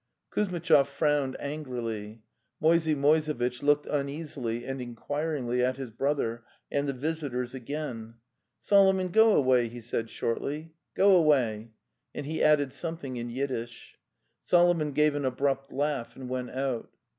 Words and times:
."Kuzmitchov 0.33 0.87
frowned 0.87 1.37
angrily. 1.39 2.23
Moisey 2.59 2.95
Moise 2.95 3.27
vitch 3.27 3.61
looked 3.61 3.85
uneasily 3.85 4.65
and 4.65 4.81
inquiringly 4.81 5.63
at 5.63 5.77
his 5.77 5.91
brother 5.91 6.43
and 6.71 6.89
the 6.89 6.93
visitors 6.93 7.53
again. 7.53 8.15
"Solomon, 8.61 9.09
go 9.09 9.35
away!" 9.35 9.67
he 9.67 9.79
said 9.79 10.09
shortly. 10.09 10.73
"Go 10.95 11.15
away!' 11.15 11.69
and 12.15 12.25
he 12.25 12.41
added 12.41 12.73
something 12.73 13.17
in 13.17 13.29
Yiddish. 13.29 13.99
Solo 14.43 14.73
mon 14.73 14.91
gave 14.93 15.13
an 15.13 15.23
abrupt 15.23 15.71
laugh 15.71 16.15
and 16.15 16.27
went 16.27 16.49
out. 16.49 16.89